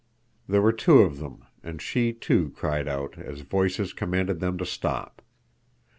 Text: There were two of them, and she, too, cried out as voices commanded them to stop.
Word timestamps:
There 0.49 0.63
were 0.63 0.73
two 0.73 1.01
of 1.01 1.19
them, 1.19 1.45
and 1.63 1.79
she, 1.79 2.11
too, 2.11 2.53
cried 2.55 2.87
out 2.87 3.19
as 3.19 3.41
voices 3.41 3.93
commanded 3.93 4.39
them 4.39 4.57
to 4.57 4.65
stop. 4.65 5.21